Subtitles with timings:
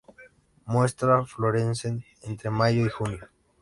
[0.65, 3.27] Muestra florecen entre mayo y junio.